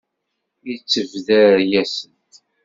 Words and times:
Yettebder, 0.67 1.55
yas-d. 1.71 2.31